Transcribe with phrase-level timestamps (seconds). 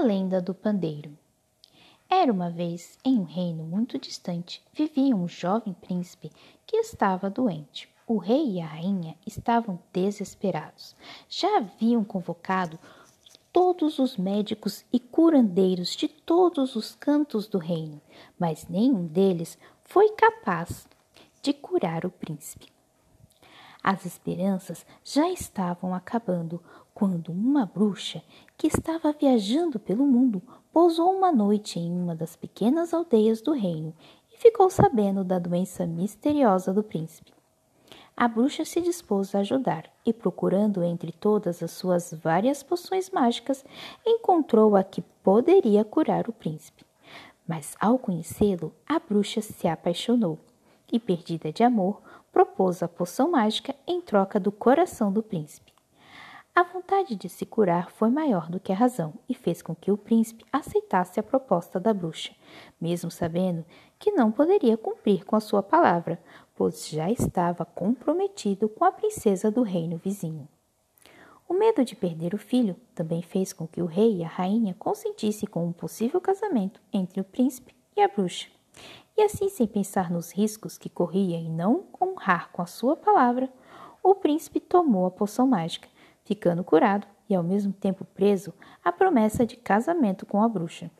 [0.00, 1.16] lenda do pandeiro.
[2.08, 6.30] Era uma vez, em um reino muito distante, vivia um jovem príncipe
[6.66, 7.88] que estava doente.
[8.06, 10.96] O rei e a rainha estavam desesperados.
[11.28, 12.78] Já haviam convocado
[13.52, 18.00] todos os médicos e curandeiros de todos os cantos do reino,
[18.38, 20.88] mas nenhum deles foi capaz
[21.42, 22.79] de curar o príncipe.
[23.82, 26.60] As esperanças já estavam acabando
[26.92, 28.22] quando uma bruxa
[28.56, 33.94] que estava viajando pelo mundo pousou uma noite em uma das pequenas aldeias do reino
[34.30, 37.32] e ficou sabendo da doença misteriosa do príncipe.
[38.14, 43.64] A bruxa se dispôs a ajudar e, procurando entre todas as suas várias poções mágicas,
[44.06, 46.84] encontrou a que poderia curar o príncipe.
[47.48, 50.38] Mas, ao conhecê-lo, a bruxa se apaixonou
[50.92, 52.00] e, perdida de amor,
[52.32, 55.72] propôs a poção mágica em troca do coração do príncipe.
[56.54, 59.92] A vontade de se curar foi maior do que a razão e fez com que
[59.92, 62.32] o príncipe aceitasse a proposta da bruxa,
[62.80, 63.64] mesmo sabendo
[63.98, 66.20] que não poderia cumprir com a sua palavra,
[66.54, 70.48] pois já estava comprometido com a princesa do reino vizinho.
[71.48, 74.74] O medo de perder o filho também fez com que o rei e a rainha
[74.78, 78.48] consentissem com um possível casamento entre o príncipe e a bruxa.
[79.20, 83.52] E assim, sem pensar nos riscos que corria em não honrar com a sua palavra,
[84.02, 85.90] o príncipe tomou a poção mágica,
[86.24, 90.90] ficando curado e ao mesmo tempo preso à promessa de casamento com a bruxa.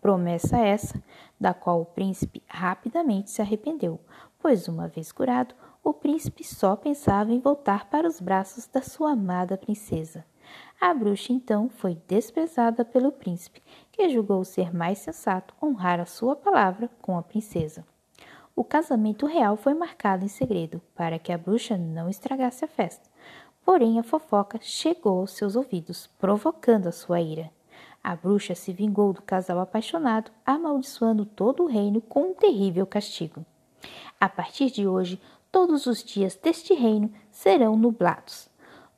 [0.00, 1.00] Promessa essa,
[1.38, 4.00] da qual o príncipe rapidamente se arrependeu,
[4.40, 5.54] pois, uma vez curado,
[5.88, 10.22] o príncipe só pensava em voltar para os braços da sua amada princesa.
[10.78, 16.36] A bruxa então foi desprezada pelo príncipe, que julgou ser mais sensato honrar a sua
[16.36, 17.86] palavra com a princesa.
[18.54, 23.08] O casamento real foi marcado em segredo, para que a bruxa não estragasse a festa.
[23.64, 27.50] Porém, a fofoca chegou aos seus ouvidos, provocando a sua ira.
[28.04, 33.42] A bruxa se vingou do casal apaixonado, amaldiçoando todo o reino com um terrível castigo.
[34.20, 38.48] A partir de hoje, todos os dias deste reino serão nublados.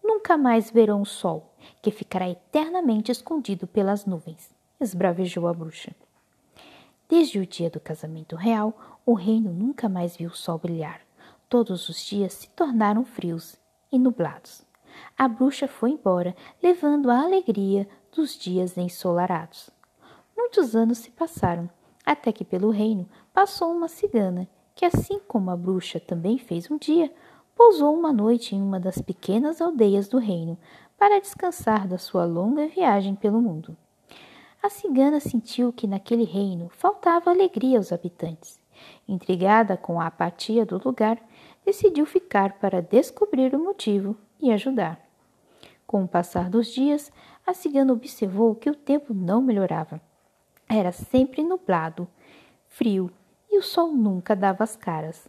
[0.03, 4.51] Nunca mais verão o sol, que ficará eternamente escondido pelas nuvens,
[4.81, 5.95] esbravejou a bruxa.
[7.09, 11.01] Desde o dia do casamento real, o reino nunca mais viu o sol brilhar.
[11.49, 13.57] Todos os dias se tornaram frios
[13.91, 14.63] e nublados.
[15.19, 19.71] A bruxa foi embora, levando a alegria dos dias ensolarados.
[20.37, 21.69] Muitos anos se passaram,
[22.05, 24.49] até que pelo reino passou uma cigana,
[24.81, 27.13] que, assim como a bruxa também fez um dia,
[27.55, 30.57] pousou uma noite em uma das pequenas aldeias do reino
[30.99, 33.77] para descansar da sua longa viagem pelo mundo.
[34.63, 38.59] A cigana sentiu que naquele reino faltava alegria aos habitantes.
[39.07, 41.21] Intrigada com a apatia do lugar,
[41.63, 44.99] decidiu ficar para descobrir o motivo e ajudar.
[45.87, 47.13] Com o passar dos dias,
[47.47, 50.01] a cigana observou que o tempo não melhorava.
[50.67, 52.09] Era sempre nublado,
[52.67, 53.11] frio
[53.51, 55.29] e o sol nunca dava as caras.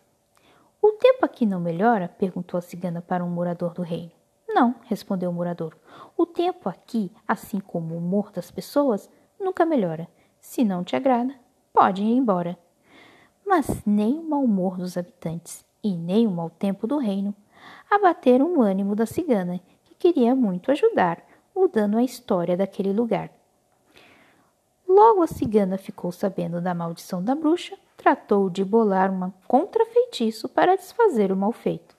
[0.81, 2.07] O tempo aqui não melhora?
[2.07, 4.11] perguntou a cigana para um morador do reino.
[4.47, 5.77] Não, respondeu o morador.
[6.17, 9.09] O tempo aqui, assim como o humor das pessoas,
[9.39, 10.07] nunca melhora.
[10.39, 11.33] Se não te agrada,
[11.73, 12.57] pode ir embora.
[13.45, 17.35] Mas nem o mau humor dos habitantes e nem o mau tempo do reino
[17.89, 21.21] abateram o ânimo da cigana, que queria muito ajudar,
[21.55, 23.29] mudando a história daquele lugar.
[24.87, 30.75] Logo a cigana ficou sabendo da maldição da bruxa, tratou de bolar um contrafeitiço para
[30.75, 31.95] desfazer o mal feito.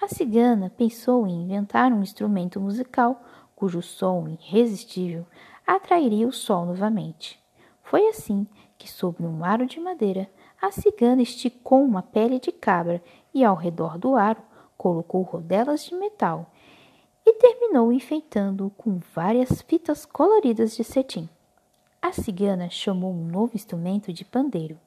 [0.00, 3.22] A cigana pensou em inventar um instrumento musical
[3.54, 5.26] cujo som irresistível
[5.66, 7.38] atrairia o sol novamente.
[7.82, 8.46] Foi assim
[8.78, 10.28] que, sobre um aro de madeira,
[10.60, 13.02] a cigana esticou uma pele de cabra
[13.34, 14.40] e, ao redor do aro,
[14.76, 16.50] colocou rodelas de metal
[17.26, 21.28] e terminou enfeitando-o com várias fitas coloridas de cetim.
[22.00, 24.78] A cigana chamou um novo instrumento de pandeiro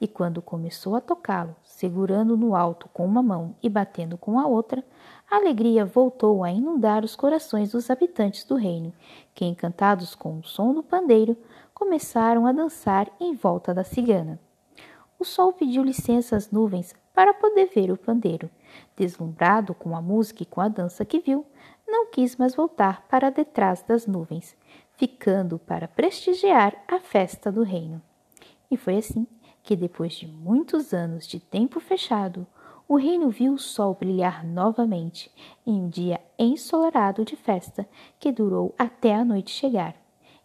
[0.00, 4.46] e, quando começou a tocá-lo, segurando no alto com uma mão e batendo com a
[4.46, 4.84] outra,
[5.30, 8.92] a alegria voltou a inundar os corações dos habitantes do reino,
[9.34, 11.36] que, encantados com o som do pandeiro,
[11.74, 14.38] começaram a dançar em volta da cigana.
[15.18, 18.50] O sol pediu licença às nuvens para poder ver o pandeiro.
[18.94, 21.46] Deslumbrado com a música e com a dança que viu,
[21.86, 24.54] não quis mais voltar para detrás das nuvens,
[24.96, 28.02] ficando para prestigiar a festa do reino.
[28.70, 29.26] E foi assim
[29.66, 32.46] que, depois de muitos anos de tempo fechado,
[32.88, 35.28] o reino viu o sol brilhar novamente
[35.66, 37.86] em um dia ensolarado de festa
[38.20, 39.96] que durou até a noite chegar.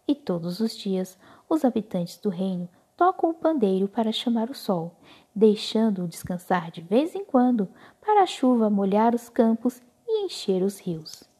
[0.08, 4.96] E todos os dias os habitantes do reino tocam o pandeiro para chamar o sol,
[5.36, 7.70] deixando-o descansar de vez em quando
[8.04, 11.31] para a chuva molhar os campos e encher os rios.